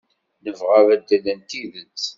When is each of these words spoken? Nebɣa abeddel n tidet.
Nebɣa 0.43 0.75
abeddel 0.81 1.25
n 1.37 1.39
tidet. 1.49 2.03